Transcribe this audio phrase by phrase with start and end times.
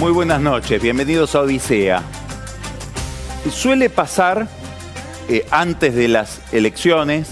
[0.00, 2.02] Muy buenas noches, bienvenidos a Odisea.
[3.50, 4.48] Suele pasar
[5.28, 7.28] eh, antes de las elecciones,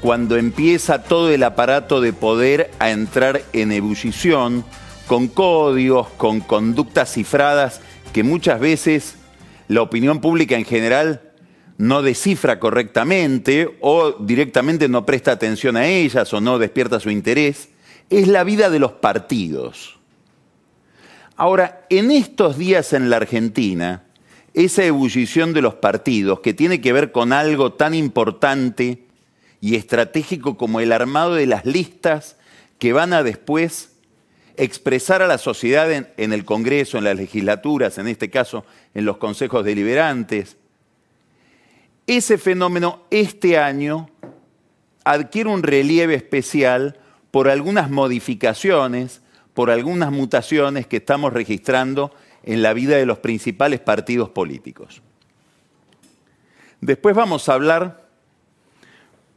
[0.00, 4.64] cuando empieza todo el aparato de poder a entrar en ebullición,
[5.06, 7.82] con códigos, con conductas cifradas
[8.14, 9.16] que muchas veces
[9.68, 11.30] la opinión pública en general
[11.76, 17.68] no descifra correctamente o directamente no presta atención a ellas o no despierta su interés,
[18.08, 19.95] es la vida de los partidos.
[21.36, 24.04] Ahora, en estos días en la Argentina,
[24.54, 29.04] esa ebullición de los partidos, que tiene que ver con algo tan importante
[29.60, 32.36] y estratégico como el armado de las listas
[32.78, 33.92] que van a después
[34.56, 38.64] expresar a la sociedad en, el Congreso, en las legislaturas, en este caso
[38.94, 40.56] en los consejos deliberantes,
[42.06, 44.08] ese fenómeno este año
[45.04, 46.98] adquiere un relieve especial
[47.30, 49.20] por algunas modificaciones,
[49.56, 52.12] por algunas mutaciones que estamos registrando
[52.42, 55.00] en la vida de los principales partidos políticos.
[56.82, 58.06] Después vamos a hablar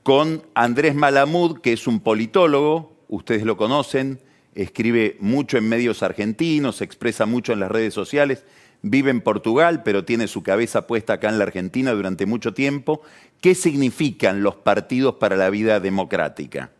[0.04, 4.20] con Andrés Malamud, que es un politólogo, ustedes lo conocen,
[4.56, 8.44] escribe mucho en medios argentinos, expresa mucho en las redes sociales,
[8.82, 13.04] vive en Portugal, pero tiene su cabeza puesta acá en la Argentina durante mucho tiempo.
[13.40, 16.72] ¿Qué significan los partidos para la vida democrática?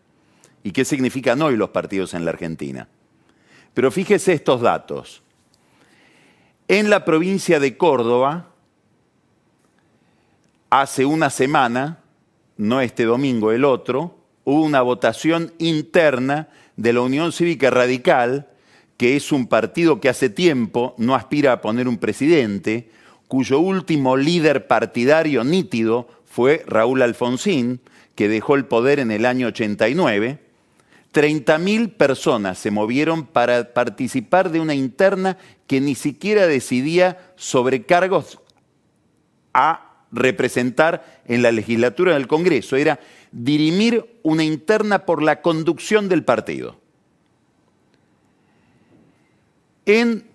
[0.62, 2.90] ¿Y qué significan hoy los partidos en la Argentina?
[3.74, 5.22] Pero fíjese estos datos.
[6.68, 8.48] En la provincia de Córdoba,
[10.70, 12.00] hace una semana,
[12.58, 18.48] no este domingo, el otro, hubo una votación interna de la Unión Cívica Radical,
[18.98, 22.92] que es un partido que hace tiempo no aspira a poner un presidente,
[23.28, 27.80] cuyo último líder partidario nítido fue Raúl Alfonsín,
[28.16, 30.40] que dejó el poder en el año 89.
[31.14, 38.40] 30.000 personas se movieron para participar de una interna que ni siquiera decidía sobre cargos
[39.54, 42.76] a representar en la legislatura del Congreso.
[42.76, 43.00] Era
[43.32, 46.80] dirimir una interna por la conducción del partido.
[49.86, 50.26] En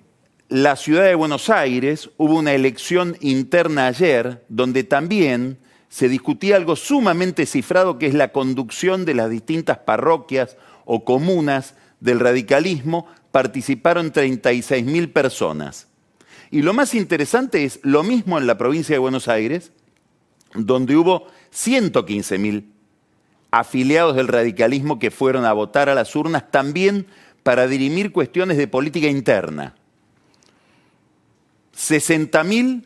[0.48, 5.58] la ciudad de Buenos Aires hubo una elección interna ayer donde también
[5.94, 11.76] se discutía algo sumamente cifrado que es la conducción de las distintas parroquias o comunas
[12.00, 13.06] del radicalismo.
[13.30, 15.86] Participaron 36 mil personas.
[16.50, 19.70] Y lo más interesante es lo mismo en la provincia de Buenos Aires,
[20.54, 22.72] donde hubo 115 mil
[23.52, 27.06] afiliados del radicalismo que fueron a votar a las urnas también
[27.44, 29.76] para dirimir cuestiones de política interna.
[31.76, 32.84] 60.000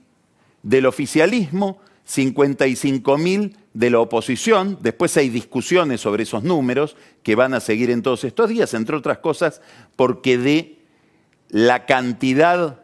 [0.63, 7.61] del oficialismo, 55.000 de la oposición, después hay discusiones sobre esos números que van a
[7.61, 9.61] seguir en todos estos días, entre otras cosas
[9.95, 10.79] porque de
[11.51, 12.81] la cantidad,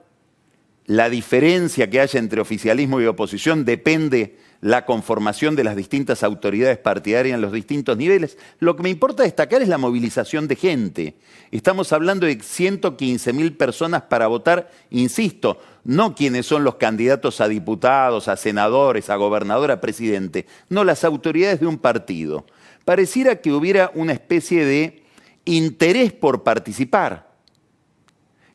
[0.87, 6.79] la diferencia que haya entre oficialismo y oposición depende la conformación de las distintas autoridades
[6.79, 8.39] partidarias en los distintos niveles.
[8.61, 11.17] Lo que me importa destacar es la movilización de gente.
[11.51, 17.49] Estamos hablando de 115 mil personas para votar, insisto, no quienes son los candidatos a
[17.49, 22.47] diputados, a senadores, a gobernador, a presidente, no las autoridades de un partido.
[22.85, 25.03] Pareciera que hubiera una especie de
[25.45, 27.35] interés por participar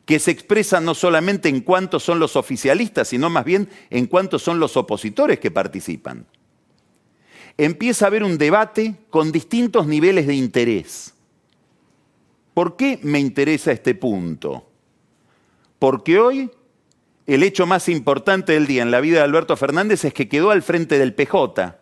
[0.04, 4.42] que se expresa no solamente en cuántos son los oficialistas, sino más bien en cuántos
[4.42, 6.26] son los opositores que participan.
[7.56, 11.14] Empieza a haber un debate con distintos niveles de interés.
[12.54, 14.68] ¿Por qué me interesa este punto?
[15.78, 16.50] Porque hoy
[17.34, 20.50] el hecho más importante del día en la vida de Alberto Fernández es que quedó
[20.50, 21.76] al frente del PJ.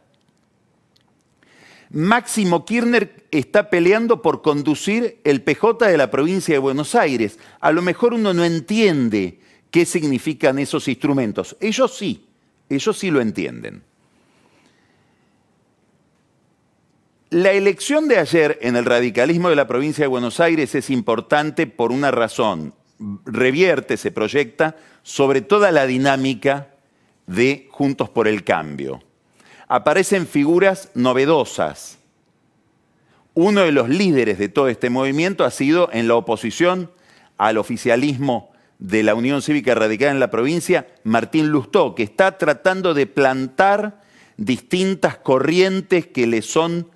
[1.90, 7.38] Máximo Kirchner está peleando por conducir el PJ de la provincia de Buenos Aires.
[7.60, 9.40] A lo mejor uno no entiende
[9.70, 11.56] qué significan esos instrumentos.
[11.60, 12.26] Ellos sí,
[12.68, 13.82] ellos sí lo entienden.
[17.30, 21.66] La elección de ayer en el radicalismo de la provincia de Buenos Aires es importante
[21.66, 22.74] por una razón.
[23.24, 26.68] Revierte, se proyecta sobre toda la dinámica
[27.26, 29.00] de Juntos por el Cambio
[29.68, 31.98] aparecen figuras novedosas.
[33.34, 36.90] Uno de los líderes de todo este movimiento ha sido en la oposición
[37.36, 42.94] al oficialismo de la Unión Cívica Radical en la provincia, Martín Lustó, que está tratando
[42.94, 44.00] de plantar
[44.36, 46.88] distintas corrientes que le son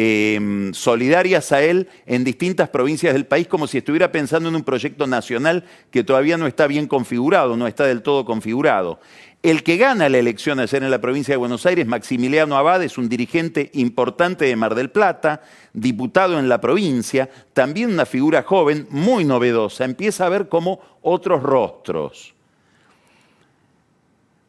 [0.00, 4.62] em, solidarias a él en distintas provincias del país, como si estuviera pensando en un
[4.62, 9.00] proyecto nacional que todavía no está bien configurado, no está del todo configurado.
[9.42, 12.96] El que gana la elección ayer en la provincia de Buenos Aires, Maximiliano Abad, es
[12.96, 15.42] un dirigente importante de Mar del Plata,
[15.72, 21.42] diputado en la provincia, también una figura joven, muy novedosa, empieza a ver como otros
[21.42, 22.36] rostros.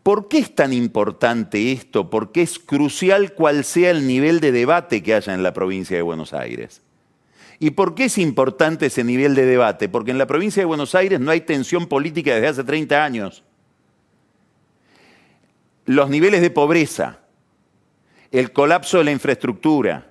[0.10, 2.10] ¿Por qué es tan importante esto?
[2.10, 5.96] ¿Por qué es crucial cuál sea el nivel de debate que haya en la provincia
[5.96, 6.82] de Buenos Aires?
[7.60, 9.88] ¿Y por qué es importante ese nivel de debate?
[9.88, 13.44] Porque en la provincia de Buenos Aires no hay tensión política desde hace 30 años
[15.86, 17.20] los niveles de pobreza,
[18.32, 20.08] el colapso de la infraestructura,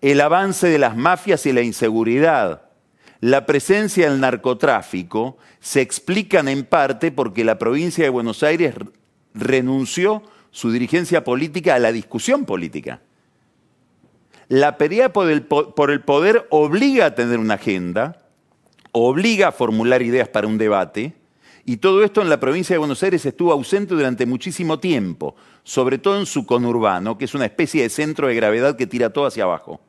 [0.00, 2.65] el avance de las mafias y la inseguridad,
[3.26, 8.76] la presencia del narcotráfico, se explican en parte porque la provincia de Buenos Aires
[9.34, 13.00] renunció su dirigencia política a la discusión política.
[14.46, 18.22] La pelea por el, por el poder obliga a tener una agenda,
[18.92, 21.16] obliga a formular ideas para un debate,
[21.64, 25.34] y todo esto en la provincia de Buenos Aires estuvo ausente durante muchísimo tiempo,
[25.64, 29.12] sobre todo en su conurbano, que es una especie de centro de gravedad que tira
[29.12, 29.80] todo hacia abajo.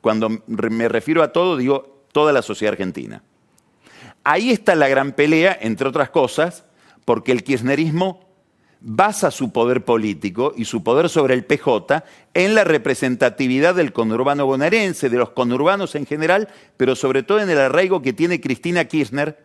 [0.00, 3.22] Cuando me refiero a todo, digo toda la sociedad argentina.
[4.24, 6.64] Ahí está la gran pelea, entre otras cosas,
[7.04, 8.26] porque el kirchnerismo
[8.80, 14.46] basa su poder político y su poder sobre el PJ en la representatividad del conurbano
[14.46, 16.48] bonaerense, de los conurbanos en general,
[16.78, 19.44] pero sobre todo en el arraigo que tiene Cristina Kirchner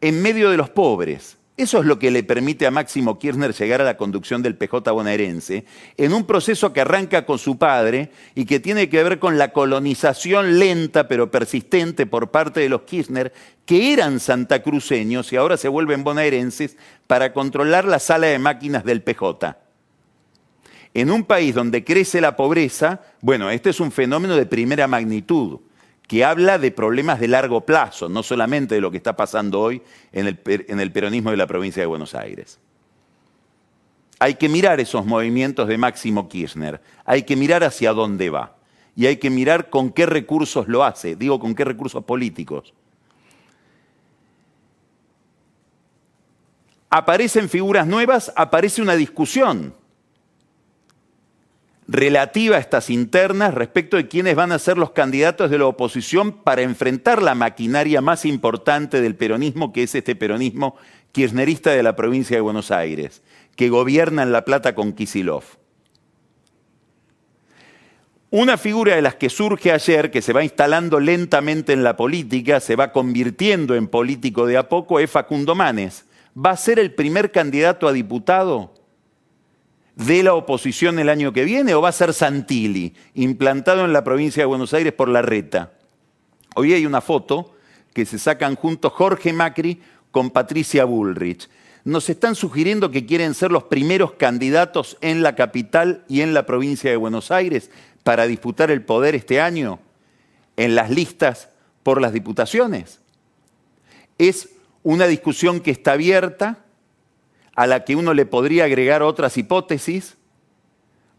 [0.00, 1.36] en medio de los pobres.
[1.56, 4.90] Eso es lo que le permite a Máximo Kirchner llegar a la conducción del PJ
[4.90, 5.64] bonaerense,
[5.96, 9.52] en un proceso que arranca con su padre y que tiene que ver con la
[9.52, 13.32] colonización lenta pero persistente por parte de los Kirchner,
[13.66, 19.02] que eran santacruceños y ahora se vuelven bonaerenses para controlar la sala de máquinas del
[19.02, 19.56] PJ.
[20.92, 25.60] En un país donde crece la pobreza, bueno, este es un fenómeno de primera magnitud
[26.06, 29.82] que habla de problemas de largo plazo, no solamente de lo que está pasando hoy
[30.12, 32.58] en el, peronismo de la provincia de Buenos Aires.
[34.18, 38.56] Hay que mirar esos movimientos de Máximo Kirchner, hay que mirar hacia dónde va
[38.94, 42.74] y hay que mirar con qué recursos lo hace, digo con qué recursos políticos.
[46.90, 49.74] Aparecen figuras nuevas, aparece una discusión
[51.86, 56.32] relativa a estas internas respecto de quiénes van a ser los candidatos de la oposición
[56.32, 60.76] para enfrentar la maquinaria más importante del peronismo, que es este peronismo
[61.12, 63.22] kirchnerista de la provincia de Buenos Aires,
[63.56, 65.44] que gobierna en La Plata con Kisilov.
[68.30, 72.58] Una figura de las que surge ayer, que se va instalando lentamente en la política,
[72.58, 76.06] se va convirtiendo en político de a poco, es Facundo Manes.
[76.36, 78.74] ¿Va a ser el primer candidato a diputado?
[79.96, 84.04] De la oposición el año que viene o va a ser Santilli, implantado en la
[84.04, 85.72] provincia de Buenos Aires por la reta?
[86.56, 87.54] Hoy hay una foto
[87.92, 91.48] que se sacan juntos Jorge Macri con Patricia Bullrich.
[91.84, 96.46] Nos están sugiriendo que quieren ser los primeros candidatos en la capital y en la
[96.46, 97.70] provincia de Buenos Aires
[98.02, 99.80] para disputar el poder este año
[100.56, 101.50] en las listas
[101.82, 103.00] por las diputaciones.
[104.18, 104.50] Es
[104.82, 106.63] una discusión que está abierta,
[107.54, 110.16] a la que uno le podría agregar otras hipótesis,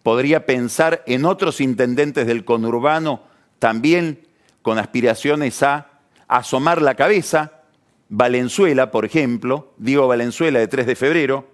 [0.04, 3.24] podría pensar en otros intendentes del conurbano
[3.60, 4.27] también
[4.62, 5.89] con aspiraciones a
[6.27, 7.63] asomar la cabeza,
[8.10, 11.48] Valenzuela, por ejemplo, digo Valenzuela de 3 de febrero.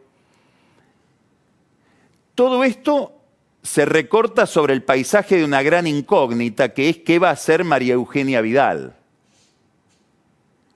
[2.35, 3.13] Todo esto
[3.63, 7.63] se recorta sobre el paisaje de una gran incógnita que es qué va a hacer
[7.63, 8.95] María Eugenia Vidal.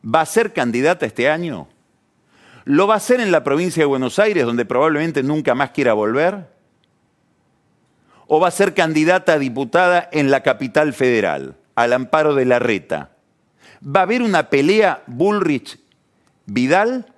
[0.03, 1.67] ¿Va a ser candidata este año?
[2.65, 5.93] ¿Lo va a hacer en la provincia de Buenos Aires, donde probablemente nunca más quiera
[5.93, 6.47] volver?
[8.25, 12.57] ¿O va a ser candidata a diputada en la capital federal, al amparo de la
[12.57, 13.11] reta?
[13.85, 17.13] ¿Va a haber una pelea Bullrich-Vidal?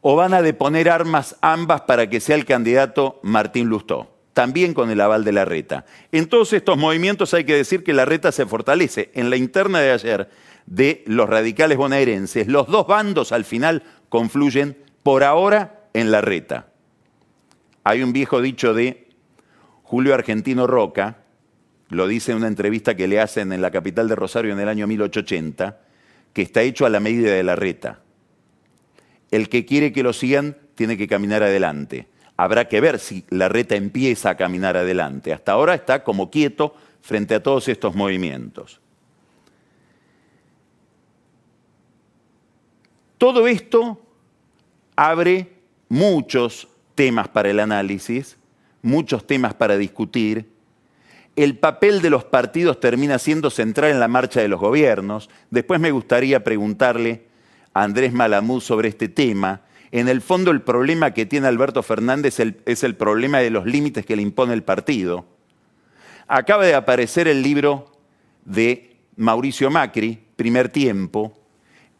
[0.00, 4.10] ¿O van a deponer armas ambas para que sea el candidato Martín Lustó?
[4.32, 5.84] También con el aval de la reta.
[6.10, 9.12] En todos estos movimientos hay que decir que la reta se fortalece.
[9.14, 10.28] En la interna de ayer
[10.66, 12.46] de los radicales bonaerenses.
[12.48, 16.68] Los dos bandos al final confluyen por ahora en la reta.
[17.84, 19.08] Hay un viejo dicho de
[19.82, 21.18] Julio Argentino Roca,
[21.88, 24.68] lo dice en una entrevista que le hacen en la capital de Rosario en el
[24.68, 25.80] año 1880,
[26.32, 28.00] que está hecho a la medida de la reta.
[29.30, 32.08] El que quiere que lo sigan tiene que caminar adelante.
[32.36, 35.32] Habrá que ver si la reta empieza a caminar adelante.
[35.32, 38.80] Hasta ahora está como quieto frente a todos estos movimientos.
[43.22, 44.00] Todo esto
[44.96, 45.52] abre
[45.88, 48.36] muchos temas para el análisis,
[48.82, 50.50] muchos temas para discutir,
[51.36, 55.30] el papel de los partidos termina siendo central en la marcha de los gobiernos.
[55.50, 57.22] Después me gustaría preguntarle
[57.72, 59.60] a Andrés Malamud sobre este tema.
[59.92, 64.04] En el fondo el problema que tiene Alberto Fernández es el problema de los límites
[64.04, 65.26] que le impone el partido.
[66.26, 67.86] Acaba de aparecer el libro
[68.44, 71.38] de Mauricio Macri, Primer Tiempo.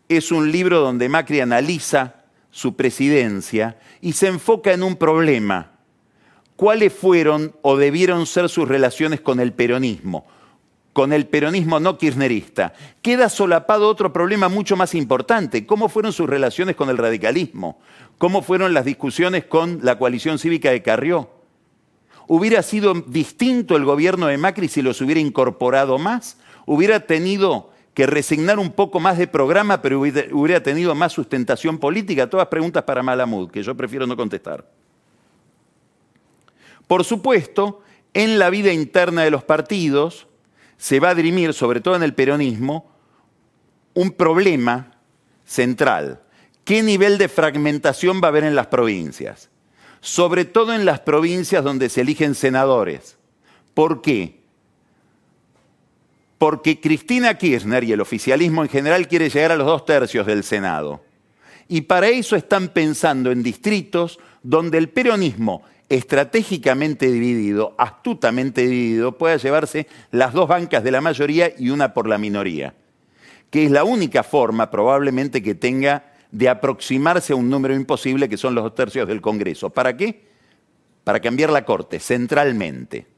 [0.08, 2.16] Es un libro donde Macri analiza
[2.50, 5.72] su presidencia y se enfoca en un problema
[6.56, 10.26] cuáles fueron o debieron ser sus relaciones con el peronismo,
[10.92, 12.74] con el peronismo no kirchnerista.
[13.00, 17.80] Queda solapado otro problema mucho más importante, cómo fueron sus relaciones con el radicalismo,
[18.18, 21.30] cómo fueron las discusiones con la coalición cívica de Carrió.
[22.28, 26.38] ¿Hubiera sido distinto el gobierno de Macri si los hubiera incorporado más?
[26.64, 32.28] ¿Hubiera tenido que resignar un poco más de programa, pero hubiera tenido más sustentación política?
[32.28, 34.66] Todas preguntas para Malamud, que yo prefiero no contestar.
[36.86, 37.82] Por supuesto,
[38.14, 40.26] en la vida interna de los partidos
[40.76, 42.90] se va a dirimir, sobre todo en el peronismo,
[43.94, 44.96] un problema
[45.44, 46.20] central.
[46.64, 49.50] ¿Qué nivel de fragmentación va a haber en las provincias?
[50.00, 53.16] Sobre todo en las provincias donde se eligen senadores.
[53.74, 54.41] ¿Por qué?
[56.42, 60.42] Porque Cristina Kirchner y el oficialismo en general quiere llegar a los dos tercios del
[60.42, 61.00] Senado.
[61.68, 69.36] Y para eso están pensando en distritos donde el peronismo estratégicamente dividido, astutamente dividido, pueda
[69.36, 72.74] llevarse las dos bancas de la mayoría y una por la minoría,
[73.48, 78.36] que es la única forma probablemente que tenga de aproximarse a un número imposible que
[78.36, 79.70] son los dos tercios del Congreso.
[79.70, 80.24] ¿Para qué?
[81.04, 83.11] Para cambiar la Corte, centralmente.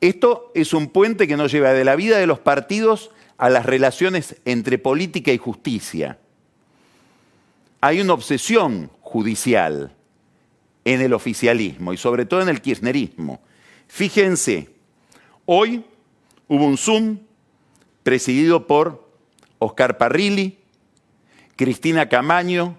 [0.00, 3.66] Esto es un puente que nos lleva de la vida de los partidos a las
[3.66, 6.18] relaciones entre política y justicia.
[7.80, 9.94] Hay una obsesión judicial
[10.84, 13.40] en el oficialismo y sobre todo en el kirchnerismo.
[13.88, 14.70] Fíjense,
[15.46, 15.84] hoy
[16.48, 17.18] hubo un Zoom
[18.02, 19.08] presidido por
[19.58, 20.58] Oscar Parrilli,
[21.56, 22.76] Cristina Camaño,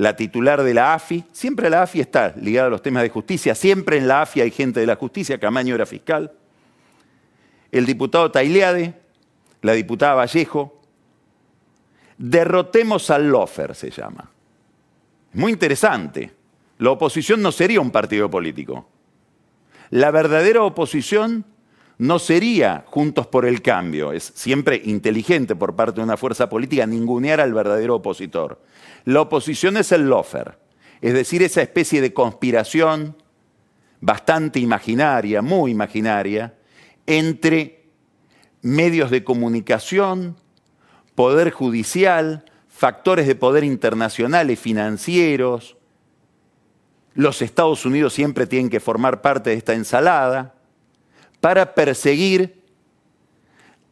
[0.00, 1.24] la titular de la AFI.
[1.30, 4.50] Siempre la AFI está ligada a los temas de justicia, siempre en la AFI hay
[4.50, 6.32] gente de la justicia, Camaño era fiscal.
[7.70, 8.94] El diputado Taileade,
[9.60, 10.80] la diputada Vallejo.
[12.16, 14.30] Derrotemos al Lofer se llama.
[15.34, 16.32] Muy interesante.
[16.78, 18.88] La oposición no sería un partido político.
[19.90, 21.44] La verdadera oposición
[22.00, 24.12] no sería Juntos por el Cambio.
[24.12, 28.58] Es siempre inteligente por parte de una fuerza política ningunear al verdadero opositor.
[29.04, 30.58] La oposición es el lofer,
[31.02, 33.16] es decir, esa especie de conspiración
[34.00, 36.54] bastante imaginaria, muy imaginaria,
[37.06, 37.84] entre
[38.62, 40.36] medios de comunicación,
[41.14, 45.76] poder judicial, factores de poder internacionales, financieros,
[47.12, 50.54] los Estados Unidos siempre tienen que formar parte de esta ensalada
[51.40, 52.60] para perseguir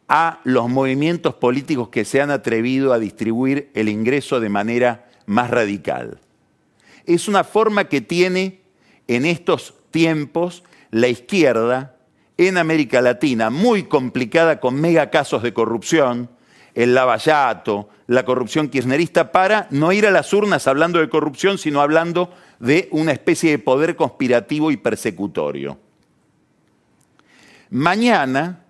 [0.07, 5.51] a los movimientos políticos que se han atrevido a distribuir el ingreso de manera más
[5.51, 6.19] radical.
[7.05, 8.61] Es una forma que tiene
[9.07, 11.95] en estos tiempos la izquierda
[12.37, 16.29] en América Latina, muy complicada con mega casos de corrupción,
[16.73, 21.81] el lavallato, la corrupción kirchnerista, para no ir a las urnas hablando de corrupción, sino
[21.81, 25.77] hablando de una especie de poder conspirativo y persecutorio.
[27.69, 28.63] Mañana,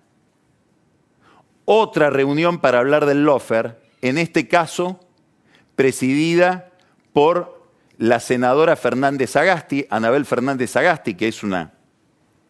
[1.64, 5.00] otra reunión para hablar del Lofer, en este caso
[5.74, 6.70] presidida
[7.12, 7.66] por
[7.96, 11.72] la senadora Fernández Agasti, Anabel Fernández Agasti, que es una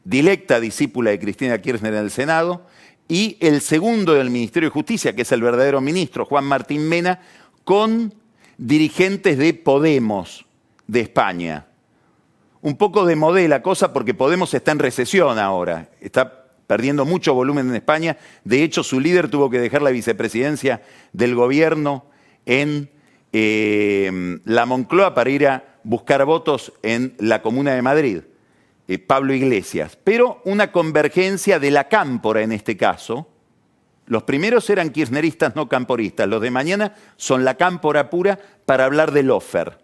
[0.04, 2.66] directa discípula de Cristina Kirchner en el Senado,
[3.06, 7.20] y el segundo del Ministerio de Justicia, que es el verdadero ministro, Juan Martín Mena,
[7.64, 8.14] con
[8.56, 10.46] dirigentes de Podemos,
[10.86, 11.66] de España.
[12.62, 16.39] Un poco de modé la cosa porque Podemos está en recesión ahora, está
[16.70, 18.16] perdiendo mucho volumen en España.
[18.44, 22.04] De hecho, su líder tuvo que dejar la vicepresidencia del gobierno
[22.46, 22.88] en
[23.32, 28.20] eh, la Moncloa para ir a buscar votos en la Comuna de Madrid,
[28.86, 29.98] eh, Pablo Iglesias.
[30.04, 33.26] Pero una convergencia de la cámpora en este caso.
[34.06, 36.28] Los primeros eran kirchneristas, no camporistas.
[36.28, 39.76] Los de mañana son la cámpora pura para hablar del offer.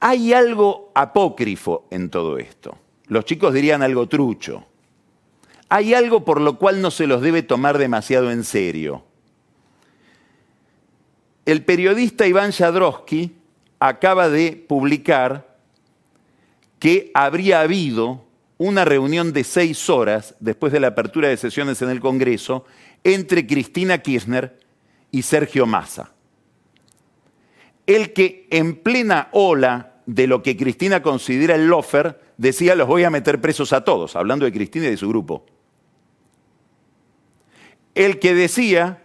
[0.00, 2.76] Hay algo apócrifo en todo esto.
[3.12, 4.64] Los chicos dirían algo trucho.
[5.68, 9.04] Hay algo por lo cual no se los debe tomar demasiado en serio.
[11.44, 13.34] El periodista Iván Jadrowski
[13.80, 15.58] acaba de publicar
[16.78, 18.24] que habría habido
[18.56, 22.64] una reunión de seis horas después de la apertura de sesiones en el Congreso
[23.04, 24.58] entre Cristina Kirchner
[25.10, 26.12] y Sergio Massa.
[27.86, 33.04] El que en plena ola de lo que Cristina considera el lofer, decía los voy
[33.04, 35.44] a meter presos a todos, hablando de Cristina y de su grupo.
[37.94, 39.02] El que decía,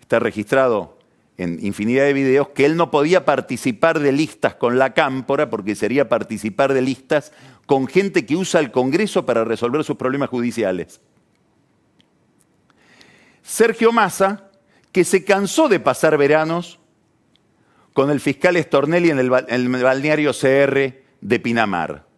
[0.00, 0.98] está registrado
[1.36, 5.74] en infinidad de videos, que él no podía participar de listas con la cámpora porque
[5.74, 7.32] sería participar de listas
[7.64, 11.00] con gente que usa el Congreso para resolver sus problemas judiciales.
[13.42, 14.50] Sergio Massa,
[14.92, 16.78] que se cansó de pasar veranos
[17.92, 22.09] con el fiscal Stornelli en el, balneario CR de Pinamar.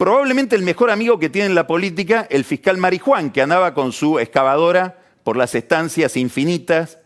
[0.00, 3.92] Probablemente el mejor amigo que tiene en la política, el fiscal Marijuán, que andaba con
[3.92, 6.96] su excavadora por las estancias infinitas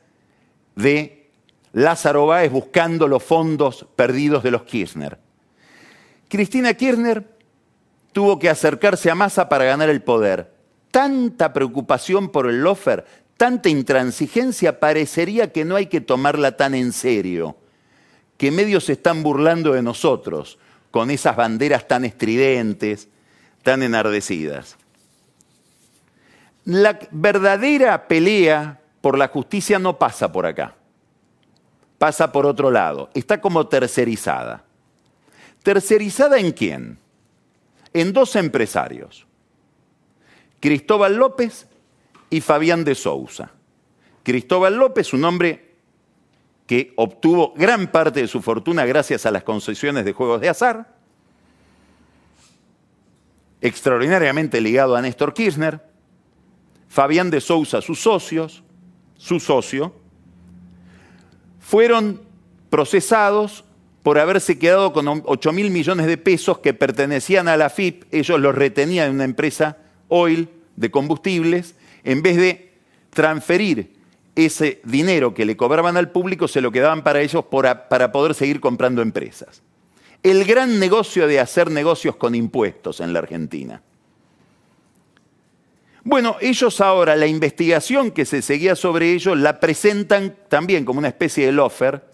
[0.77, 1.29] de
[1.73, 5.19] Lázaro Báez buscando los fondos perdidos de los Kirchner.
[6.29, 7.25] Cristina Kirchner
[8.13, 10.55] tuvo que acercarse a Massa para ganar el poder.
[10.93, 13.05] Tanta preocupación por el lofer,
[13.37, 17.57] tanta intransigencia, parecería que no hay que tomarla tan en serio,
[18.37, 20.61] que medios se están burlando de nosotros
[20.95, 23.09] con esas banderas tan estridentes,
[23.65, 24.77] tan enardecidas.
[26.67, 30.77] La verdadera pelea por la justicia no pasa por acá,
[31.99, 34.63] pasa por otro lado, está como tercerizada.
[35.65, 36.99] ¿Tercerizada en quién?
[37.93, 39.27] En dos empresarios,
[40.61, 41.67] Cristóbal López
[42.31, 43.51] y Fabián de Sousa.
[44.23, 45.74] Cristóbal López, un hombre
[46.67, 50.95] que obtuvo gran parte de su fortuna gracias a las concesiones de juegos de azar,
[53.61, 55.81] extraordinariamente ligado a Néstor Kirchner,
[56.89, 58.63] Fabián de Sousa, sus socios,
[59.17, 59.95] su socio,
[61.61, 62.23] fueron
[62.71, 63.65] procesados
[64.03, 68.39] por haberse quedado con 8 mil millones de pesos que pertenecían a la FIP, ellos
[68.39, 72.75] los retenían en una empresa oil de combustibles, en vez de
[73.11, 73.94] transferir
[74.37, 78.61] ese dinero que le cobraban al público, se lo quedaban para ellos para poder seguir
[78.61, 79.63] comprando empresas.
[80.23, 83.83] El gran negocio de hacer negocios con impuestos en la Argentina.
[86.03, 91.09] Bueno, ellos ahora, la investigación que se seguía sobre ellos, la presentan también como una
[91.09, 92.05] especie de lofer,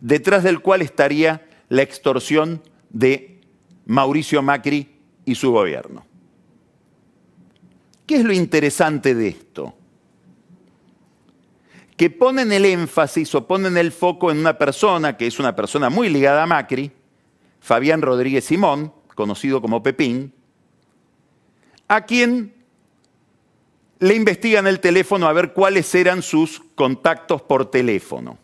[0.00, 3.40] detrás del cual estaría la extorsión de
[3.84, 4.88] Mauricio Macri
[5.24, 6.06] y su gobierno.
[8.06, 9.74] ¿Qué es lo interesante de esto?
[11.96, 15.88] Que ponen el énfasis o ponen el foco en una persona que es una persona
[15.88, 16.92] muy ligada a Macri,
[17.60, 20.32] Fabián Rodríguez Simón, conocido como Pepín,
[21.88, 22.54] a quien
[23.98, 28.38] le investigan el teléfono a ver cuáles eran sus contactos por teléfono.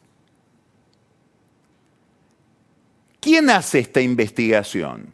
[3.21, 5.13] ¿Quién hace esta investigación?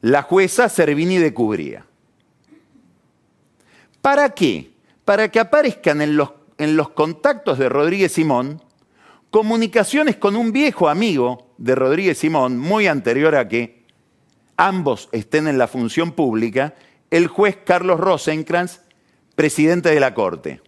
[0.00, 1.84] La jueza Servini de Cubría.
[4.00, 4.70] ¿Para qué?
[5.04, 8.62] Para que aparezcan en los, en los contactos de Rodríguez Simón
[9.30, 13.84] comunicaciones con un viejo amigo de Rodríguez Simón, muy anterior a que
[14.56, 16.74] ambos estén en la función pública,
[17.10, 18.80] el juez Carlos Rosenkrantz,
[19.34, 20.62] presidente de la Corte.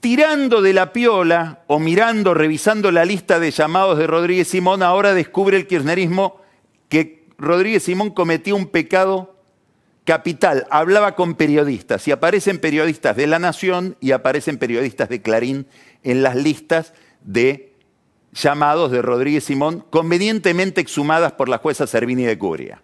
[0.00, 5.14] Tirando de la piola o mirando, revisando la lista de llamados de Rodríguez Simón, ahora
[5.14, 6.40] descubre el kirchnerismo
[6.88, 9.35] que Rodríguez Simón cometió un pecado
[10.06, 10.66] capital.
[10.70, 15.66] Hablaba con periodistas y aparecen periodistas de La Nación y aparecen periodistas de Clarín
[16.02, 17.74] en las listas de
[18.32, 22.82] llamados de Rodríguez Simón, convenientemente exhumadas por la jueza Servini de Curia.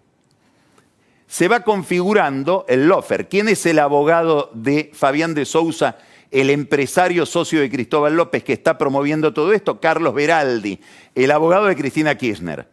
[1.29, 3.29] Se va configurando el lofer.
[3.29, 5.99] ¿Quién es el abogado de Fabián de Sousa,
[6.31, 9.81] el empresario socio de Cristóbal López que está promoviendo todo esto?
[9.81, 10.81] Carlos Beraldi,
[11.15, 12.72] el abogado de Cristina Kirchner.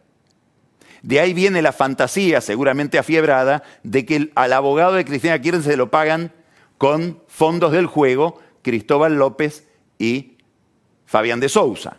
[1.02, 5.76] De ahí viene la fantasía, seguramente afiebrada, de que al abogado de Cristina Kirchner se
[5.76, 6.32] lo pagan
[6.78, 9.66] con fondos del juego Cristóbal López
[9.98, 10.36] y
[11.06, 11.98] Fabián de Sousa,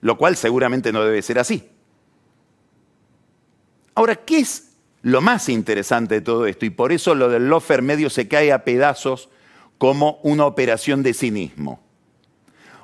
[0.00, 1.68] lo cual seguramente no debe ser así.
[3.94, 6.64] Ahora, ¿qué es lo más interesante de todo esto?
[6.66, 9.28] Y por eso lo del lofer medio se cae a pedazos
[9.78, 11.80] como una operación de cinismo.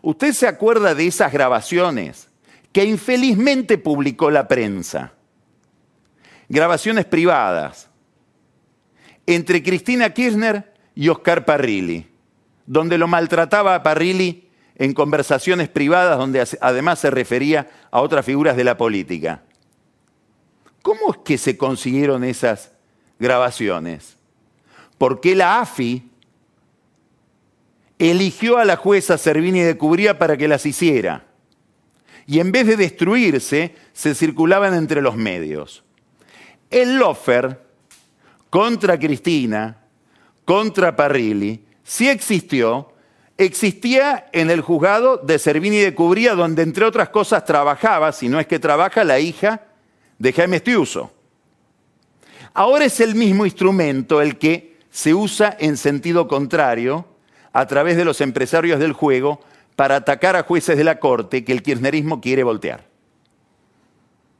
[0.03, 2.29] Usted se acuerda de esas grabaciones
[2.73, 5.13] que infelizmente publicó la prensa
[6.49, 7.89] grabaciones privadas
[9.27, 12.07] entre Cristina Kirchner y Oscar Parrilli,
[12.67, 18.57] donde lo maltrataba a Parrilli en conversaciones privadas donde además se refería a otras figuras
[18.57, 19.43] de la política.
[20.83, 22.73] ¿Cómo es que se consiguieron esas
[23.19, 24.17] grabaciones?
[24.97, 26.11] Porque la AFI
[27.99, 31.27] eligió a la jueza Servini de Cubría para que las hiciera.
[32.27, 35.85] Y en vez de destruirse, se circulaban entre los medios.
[36.71, 37.61] El lofer
[38.51, 39.77] contra Cristina,
[40.45, 42.93] contra Parrilli, sí existió
[43.39, 48.41] existía en el juzgado de Servini de Cubría, donde entre otras cosas trabajaba, si no
[48.41, 49.63] es que trabaja, la hija
[50.19, 51.13] de Jaime Estiuso.
[52.53, 57.07] Ahora es el mismo instrumento el que se usa en sentido contrario
[57.53, 59.41] a través de los empresarios del juego
[59.77, 62.89] para atacar a jueces de la corte que el kirchnerismo quiere voltear.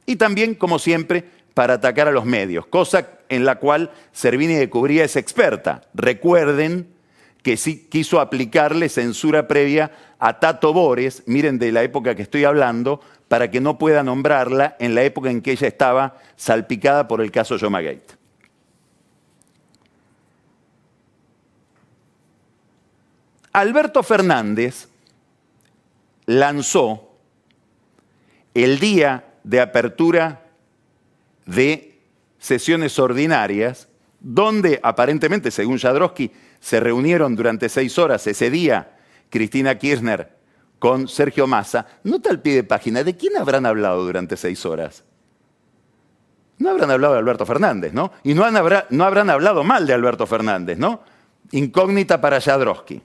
[0.05, 4.69] Y también, como siempre, para atacar a los medios, cosa en la cual Servini de
[4.69, 5.81] Cubría es experta.
[5.93, 6.87] Recuerden
[7.43, 12.43] que sí quiso aplicarle censura previa a Tato Bores, miren de la época que estoy
[12.43, 17.21] hablando, para que no pueda nombrarla en la época en que ella estaba salpicada por
[17.21, 18.19] el caso Yomagate.
[23.51, 24.87] Alberto Fernández
[26.25, 27.09] lanzó
[28.53, 30.48] el día de apertura
[31.49, 31.99] de
[32.37, 38.97] sesiones ordinarias, donde aparentemente, según Jadrowski, se reunieron durante seis horas ese día
[39.29, 40.37] Cristina Kirchner
[40.77, 41.87] con Sergio Massa.
[42.03, 45.03] Nota al pie de página, ¿de quién habrán hablado durante seis horas?
[46.57, 48.11] No habrán hablado de Alberto Fernández, ¿no?
[48.23, 51.01] Y no, habrán hablado mal de Alberto Fernández, ¿no?
[51.51, 53.01] Incógnita para Jadrowski.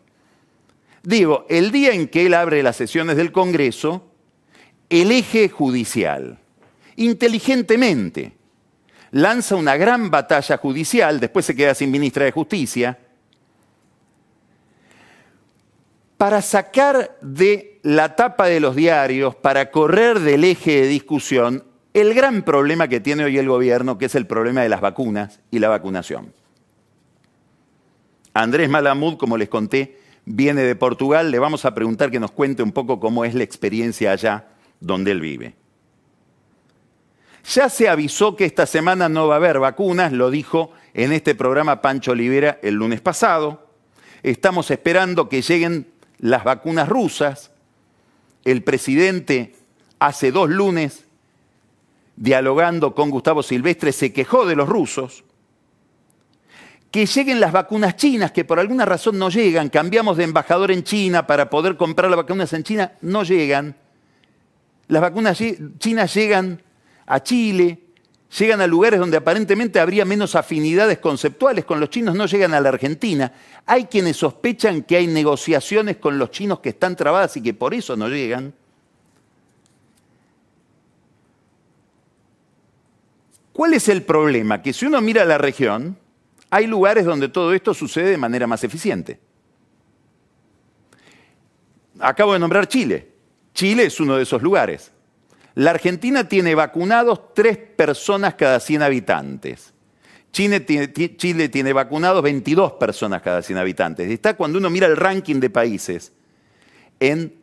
[1.02, 4.10] Digo, el día en que él abre las sesiones del Congreso,
[4.88, 6.38] el eje judicial,
[6.96, 8.32] inteligentemente,
[9.10, 12.98] lanza una gran batalla judicial, después se queda sin ministra de Justicia,
[16.16, 22.14] para sacar de la tapa de los diarios, para correr del eje de discusión, el
[22.14, 25.58] gran problema que tiene hoy el gobierno, que es el problema de las vacunas y
[25.58, 26.32] la vacunación.
[28.32, 32.62] Andrés Malamud, como les conté, viene de Portugal, le vamos a preguntar que nos cuente
[32.62, 34.48] un poco cómo es la experiencia allá
[34.80, 35.54] donde él vive.
[37.52, 41.34] Ya se avisó que esta semana no va a haber vacunas, lo dijo en este
[41.34, 43.68] programa Pancho Olivera el lunes pasado.
[44.22, 45.86] Estamos esperando que lleguen
[46.18, 47.50] las vacunas rusas.
[48.44, 49.54] El presidente
[49.98, 51.04] hace dos lunes,
[52.16, 55.24] dialogando con Gustavo Silvestre, se quejó de los rusos.
[56.90, 59.68] Que lleguen las vacunas chinas, que por alguna razón no llegan.
[59.68, 63.76] Cambiamos de embajador en China para poder comprar las vacunas en China, no llegan.
[64.88, 65.42] Las vacunas
[65.78, 66.63] chinas llegan
[67.06, 67.80] a Chile,
[68.38, 72.60] llegan a lugares donde aparentemente habría menos afinidades conceptuales con los chinos, no llegan a
[72.60, 73.32] la Argentina.
[73.66, 77.74] Hay quienes sospechan que hay negociaciones con los chinos que están trabadas y que por
[77.74, 78.52] eso no llegan.
[83.52, 84.60] ¿Cuál es el problema?
[84.62, 85.96] Que si uno mira la región,
[86.50, 89.20] hay lugares donde todo esto sucede de manera más eficiente.
[92.00, 93.12] Acabo de nombrar Chile.
[93.54, 94.90] Chile es uno de esos lugares.
[95.54, 99.72] La Argentina tiene vacunados tres personas cada 100 habitantes.
[100.32, 104.10] Chile tiene, vacunados 22 personas cada 100 habitantes.
[104.10, 106.12] Está cuando uno mira el ranking de países
[106.98, 107.34] en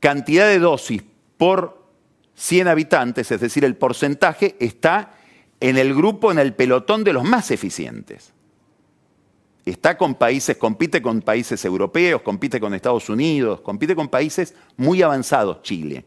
[0.00, 1.04] cantidad de dosis
[1.36, 1.86] por
[2.34, 5.14] 100 habitantes, es decir, el porcentaje está
[5.60, 8.32] en el grupo, en el pelotón de los más eficientes.
[9.64, 15.00] Está con países, compite con países europeos, compite con Estados Unidos, compite con países muy
[15.00, 16.04] avanzados, Chile.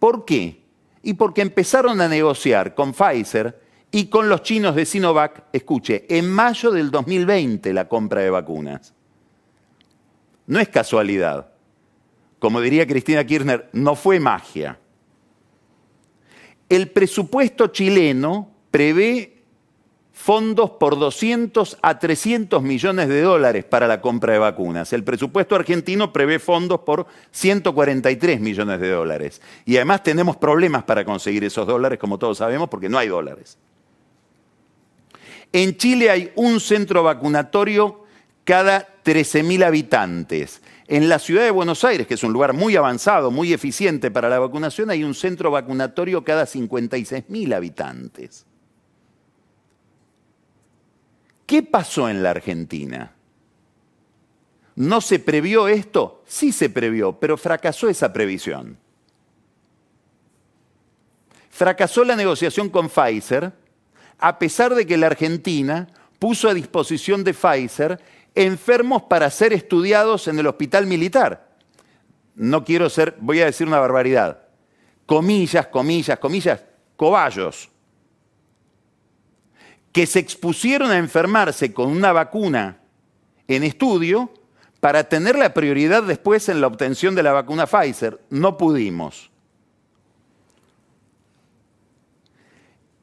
[0.00, 0.64] ¿Por qué?
[1.02, 3.60] Y porque empezaron a negociar con Pfizer
[3.92, 8.94] y con los chinos de Sinovac, escuche, en mayo del 2020 la compra de vacunas.
[10.46, 11.52] No es casualidad.
[12.40, 14.78] Como diría Cristina Kirchner, no fue magia.
[16.68, 19.39] El presupuesto chileno prevé
[20.20, 24.92] fondos por 200 a 300 millones de dólares para la compra de vacunas.
[24.92, 29.40] El presupuesto argentino prevé fondos por 143 millones de dólares.
[29.64, 33.56] Y además tenemos problemas para conseguir esos dólares, como todos sabemos, porque no hay dólares.
[35.54, 38.04] En Chile hay un centro vacunatorio
[38.44, 40.60] cada 13.000 habitantes.
[40.86, 44.28] En la ciudad de Buenos Aires, que es un lugar muy avanzado, muy eficiente para
[44.28, 48.44] la vacunación, hay un centro vacunatorio cada 56.000 habitantes.
[51.50, 53.10] ¿Qué pasó en la Argentina?
[54.76, 56.22] ¿No se previó esto?
[56.24, 58.78] Sí se previó, pero fracasó esa previsión.
[61.50, 63.52] Fracasó la negociación con Pfizer,
[64.20, 65.88] a pesar de que la Argentina
[66.20, 68.00] puso a disposición de Pfizer
[68.36, 71.56] enfermos para ser estudiados en el hospital militar.
[72.36, 74.42] No quiero ser, voy a decir una barbaridad.
[75.04, 77.70] Comillas, comillas, comillas, cobayos
[79.92, 82.78] que se expusieron a enfermarse con una vacuna
[83.48, 84.32] en estudio
[84.80, 88.20] para tener la prioridad después en la obtención de la vacuna Pfizer.
[88.30, 89.30] No pudimos.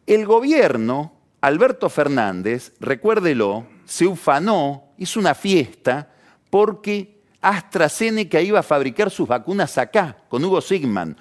[0.08, 6.14] El gobierno, Alberto Fernández, recuérdelo, se ufanó, hizo una fiesta
[6.50, 11.18] porque AstraZeneca iba a fabricar sus vacunas acá, con Hugo Sigman.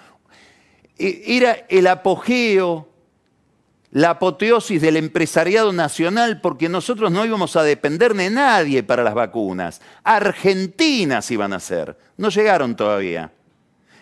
[0.97, 2.89] E, era el apogeo,
[3.91, 9.15] la apoteosis del empresariado nacional, porque nosotros no íbamos a depender de nadie para las
[9.15, 9.81] vacunas.
[10.05, 11.97] Argentinas iban a ser.
[12.17, 13.33] No llegaron todavía.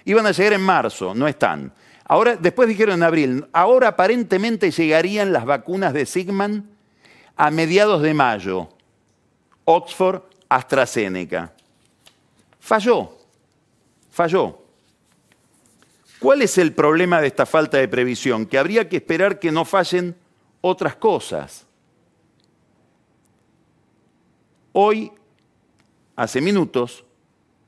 [0.04, 1.72] Iban a llegar en marzo, no están.
[2.06, 6.70] Ahora, después dijeron en abril, ahora aparentemente llegarían las vacunas de Sigman
[7.36, 8.68] a mediados de mayo.
[9.64, 11.52] Oxford, AstraZeneca.
[12.60, 13.16] Falló,
[14.10, 14.63] falló.
[16.24, 18.46] ¿Cuál es el problema de esta falta de previsión?
[18.46, 20.16] Que habría que esperar que no fallen
[20.62, 21.66] otras cosas.
[24.72, 25.12] Hoy,
[26.16, 27.04] hace minutos,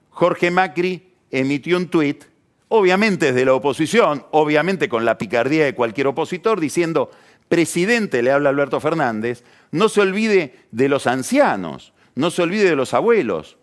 [0.09, 2.25] Jorge Macri emitió un tuit,
[2.69, 7.11] obviamente desde la oposición, obviamente con la picardía de cualquier opositor, diciendo,
[7.51, 12.77] presidente, le habla Alberto Fernández, no se olvide de los ancianos, no se olvide de
[12.77, 13.59] los abuelos,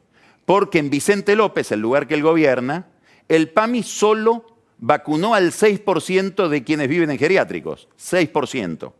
[0.45, 2.89] porque en Vicente López, el lugar que él gobierna,
[3.27, 7.87] el PAMI solo vacunó al 6% de quienes viven en geriátricos.
[7.97, 8.93] 6%.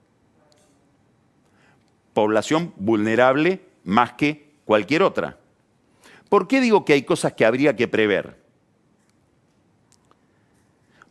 [2.14, 5.38] Población vulnerable más que cualquier otra.
[6.30, 8.38] ¿Por qué digo que hay cosas que habría que prever?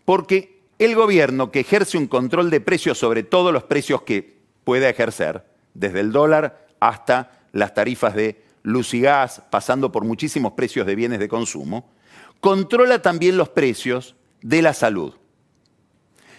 [0.04, 4.88] Porque el gobierno que ejerce un control de precios sobre todos los precios que pueda
[4.88, 5.44] ejercer,
[5.74, 10.94] desde el dólar hasta las tarifas de luz y gas, pasando por muchísimos precios de
[10.94, 11.90] bienes de consumo,
[12.40, 15.14] controla también los precios de la salud.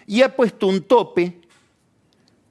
[0.06, 1.42] Y ha puesto un tope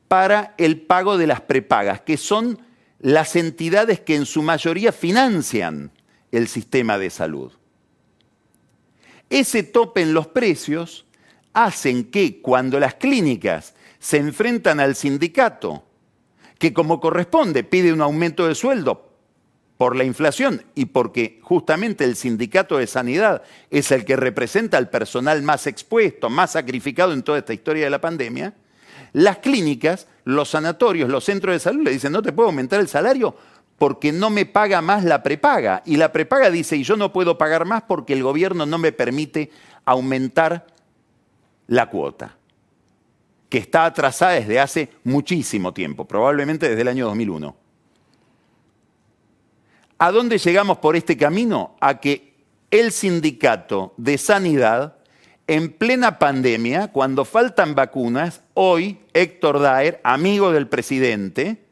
[0.08, 2.60] para el pago de las prepagas, que son
[2.98, 5.92] las entidades que en su mayoría financian
[6.30, 7.52] el sistema de salud.
[9.30, 11.06] Ese tope en los precios
[11.52, 15.84] hacen que cuando las clínicas se enfrentan al sindicato,
[16.58, 19.11] que como corresponde pide un aumento de sueldo
[19.82, 24.90] por la inflación y porque justamente el sindicato de sanidad es el que representa al
[24.90, 28.54] personal más expuesto, más sacrificado en toda esta historia de la pandemia,
[29.12, 32.86] las clínicas, los sanatorios, los centros de salud le dicen, no te puedo aumentar el
[32.86, 33.34] salario
[33.76, 35.82] porque no me paga más la prepaga.
[35.84, 38.92] Y la prepaga dice, y yo no puedo pagar más porque el gobierno no me
[38.92, 39.50] permite
[39.84, 40.64] aumentar
[41.66, 42.36] la cuota,
[43.48, 47.61] que está atrasada desde hace muchísimo tiempo, probablemente desde el año 2001.
[50.02, 51.76] ¿A dónde llegamos por este camino?
[51.80, 52.34] A que
[52.72, 54.96] el sindicato de sanidad,
[55.46, 61.62] en plena pandemia, cuando faltan vacunas, hoy Héctor Daer, amigo del presidente,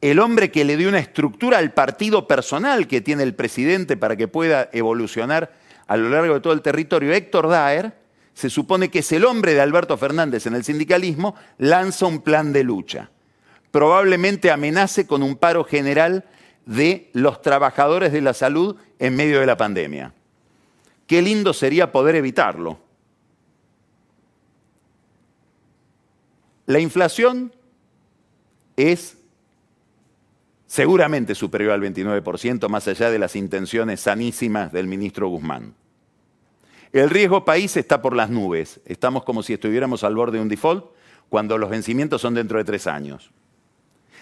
[0.00, 4.14] el hombre que le dio una estructura al partido personal que tiene el presidente para
[4.14, 5.50] que pueda evolucionar
[5.88, 7.94] a lo largo de todo el territorio, Héctor Daer,
[8.32, 12.52] se supone que es el hombre de Alberto Fernández en el sindicalismo, lanza un plan
[12.52, 13.10] de lucha.
[13.72, 16.26] Probablemente amenace con un paro general
[16.70, 20.14] de los trabajadores de la salud en medio de la pandemia.
[21.08, 22.78] Qué lindo sería poder evitarlo.
[26.66, 27.52] La inflación
[28.76, 29.18] es
[30.68, 35.74] seguramente superior al 29%, más allá de las intenciones sanísimas del ministro Guzmán.
[36.92, 38.80] El riesgo país está por las nubes.
[38.84, 40.84] Estamos como si estuviéramos al borde de un default
[41.28, 43.32] cuando los vencimientos son dentro de tres años.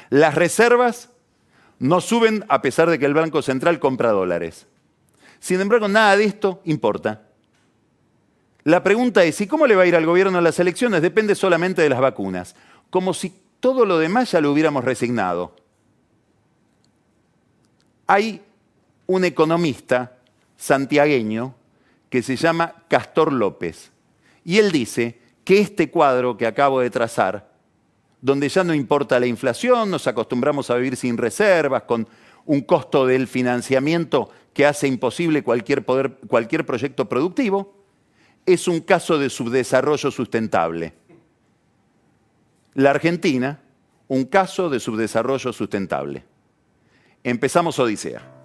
[0.08, 1.10] Las reservas
[1.78, 4.66] no suben a pesar de que el Banco Central compra dólares.
[5.40, 7.22] Sin embargo, nada de esto importa.
[8.64, 11.00] La pregunta es, ¿y cómo le va a ir al gobierno a las elecciones?
[11.00, 12.56] Depende solamente de las vacunas.
[12.90, 15.54] Como si todo lo demás ya lo hubiéramos resignado.
[18.06, 18.42] Hay
[19.06, 20.18] un economista
[20.56, 21.54] santiagueño
[22.10, 23.92] que se llama Castor López.
[24.44, 27.50] Y él dice que este cuadro que acabo de trazar
[28.20, 32.08] donde ya no importa la inflación, nos acostumbramos a vivir sin reservas, con
[32.46, 37.74] un costo del financiamiento que hace imposible cualquier, cualquier proyecto productivo,
[38.46, 40.94] es un caso de subdesarrollo sustentable.
[42.74, 43.60] La Argentina,
[44.08, 46.24] un caso de subdesarrollo sustentable.
[47.22, 48.37] Empezamos Odisea.